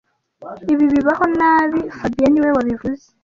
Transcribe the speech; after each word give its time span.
Ibi 0.71 0.85
bibaho 0.93 1.25
nabi 1.39 1.79
fabien 1.97 2.29
niwe 2.31 2.49
wabivuze 2.57 3.05